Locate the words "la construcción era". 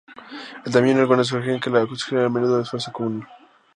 1.69-2.27